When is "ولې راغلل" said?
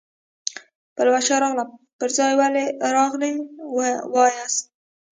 2.39-3.35